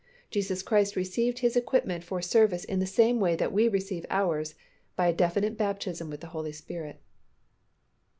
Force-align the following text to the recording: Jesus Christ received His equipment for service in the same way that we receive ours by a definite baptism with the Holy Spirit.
Jesus 0.31 0.63
Christ 0.63 0.95
received 0.95 1.37
His 1.37 1.55
equipment 1.55 2.03
for 2.03 2.23
service 2.23 2.63
in 2.63 2.79
the 2.79 2.87
same 2.87 3.19
way 3.19 3.35
that 3.35 3.51
we 3.53 3.67
receive 3.67 4.03
ours 4.09 4.55
by 4.95 5.05
a 5.09 5.13
definite 5.13 5.59
baptism 5.59 6.09
with 6.09 6.21
the 6.21 6.27
Holy 6.33 6.51
Spirit. 6.53 7.03